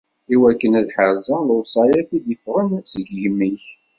[0.33, 3.63] Iwakken ad ḥerzeɣ lewṣayat i d-iffɣen seg yimi-k.